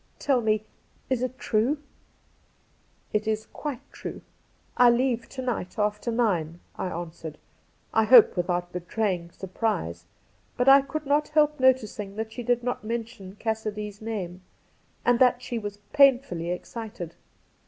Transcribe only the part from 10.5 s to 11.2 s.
but 1 could